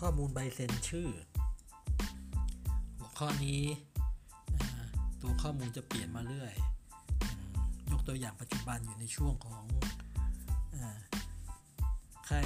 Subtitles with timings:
[0.00, 1.08] ข้อมูลใบเซ็นชื่อ
[2.96, 3.62] หัวข้อนี้
[5.20, 6.54] ตัวข้อมูลจะเปลี่ยนมาเรื่อย
[7.90, 9.64] ยกตัวอย่างปัจจุบันอยู่ในช่วงของ
[12.26, 12.40] ไข้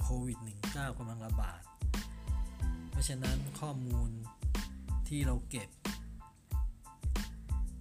[0.00, 0.38] โควิด
[0.68, 1.62] -19 กำลังระบาด
[2.90, 4.10] เพราะฉะนั้นข้อมูล
[5.08, 5.68] ที่เราเก็บ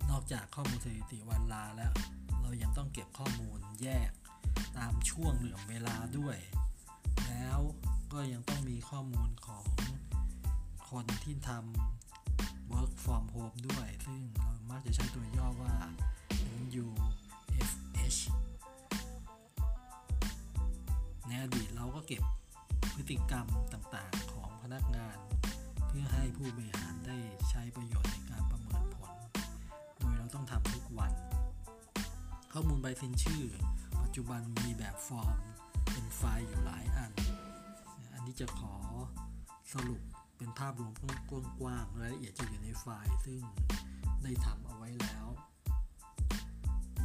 [0.10, 1.94] นอกจากข้อมูลสถิติวันลาแล้ว
[2.42, 4.12] เรายังต้องเก็บข้อมูลแยก
[4.78, 6.38] ตามช่วงเหลื่อมเวลาด้วย
[8.16, 9.66] ก็ยังต้องมีข้อมูลของ
[10.90, 15.76] คนที่ทำ work from home ด้วย ซึ่งเรามักจะใช้ตัวย่อว่า
[16.84, 18.20] UFH
[21.28, 22.24] ในอดีตเราก็เก็บ
[22.96, 25.18] พฤติกรรมต่างๆของพนักงาน
[25.88, 27.18] เพื่อให้ผู้บริหารได้
[27.50, 29.12] ใช้ประโยชน์ในการประเมินผล
[29.98, 31.14] โดยเราต้องทำทุกวัน
[32.54, 33.44] ข้อมูลใบเซ็นชื่อ
[34.04, 35.38] ปัจจุบันมีแบบฟอร์ม
[35.92, 37.14] เป็นไฟล์อยู่หลายอัน
[38.26, 38.76] อันนี้จะขอ
[39.74, 40.02] สรุป
[40.38, 40.94] เป็นภาพรวม
[41.60, 43.42] กว้างๆรายละเอียดจะอยู่ในไฟล์ ซึ่ง
[44.24, 45.28] ได้ทำเอาไว้แล้ว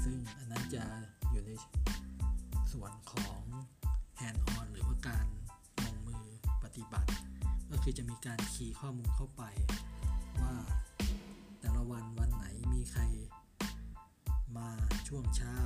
[0.05, 0.85] ซึ่งอันนั้นจะ
[1.31, 1.51] อยู่ใน
[2.73, 3.43] ส่วนของ
[4.21, 5.27] hand on หรือว่าการ
[5.85, 6.25] ลงมือ
[6.65, 7.11] ปฏิบัติ
[7.71, 9.43] ก็คือจะมีการคีย์ข้อมูลเข้าไป
[10.43, 10.55] ว่า
[11.61, 13.03] แต่ละวันวันไหนมีใคร
[14.57, 14.71] มา
[15.09, 15.57] ช่วงเช้า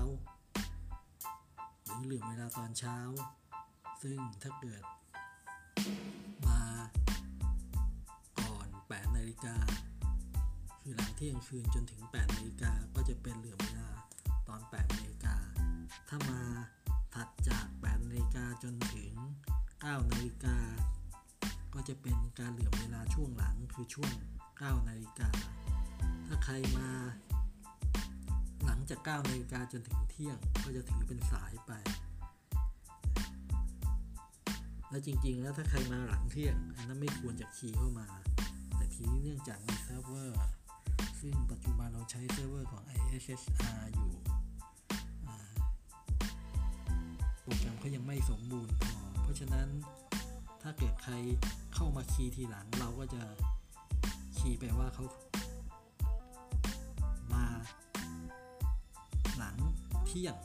[1.84, 2.98] หรือเหลือเวลาตอนเช้า
[4.02, 4.82] ซึ่งถ้าเกิด
[9.44, 9.56] กา
[10.80, 13.88] คือหลังเที่ยงคืนจนถึง8นาฬิกาก็จะเป็นเหลื่อมเวลา
[14.48, 15.36] ตอน8นาฬิกา
[16.08, 16.40] ถ้ามา
[17.14, 19.12] ถัดจาก8นาฬิกาจนถึง
[19.62, 20.56] 9นาฬิกา
[21.74, 24.12] ก็จะเป็นการเหลื่อมเวลาช่วงหลังคือช่วง
[24.50, 25.30] 9นาฬิกา
[26.26, 26.90] ถ้าใครมา
[28.64, 31.72] หลังจาก9นาฬิกาจนถึงเที่ยงก็จะถือเป็นสายไป
[34.90, 38.06] แล้วจริงๆ แล้วถ้าใครมาหลังเที่ยงอันนั้นไม่ควรจะคีย์เข้ามา
[38.94, 40.38] ทีนี้เนื่องจากมีเซิร์ฟเวอร์
[41.20, 44.12] ซึ่งปัจจุบันเราใช้เซิร์ฟเวอร์ของ ISSR อยู่
[47.42, 49.68] โปรแกรมเขายังไม่สมบูรณ์พอ เพราะฉะนั้น
[50.62, 51.14] ถ้าเกิดใคร
[51.74, 53.22] เข้ามาคีย์ทีหลังเราก็จะ
[54.36, 55.04] คีย์ไปว่าเขา
[57.32, 57.44] มา
[59.36, 59.56] หลัง
[60.06, 60.36] เที่ยง